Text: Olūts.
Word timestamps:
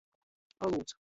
Olūts. 0.69 0.99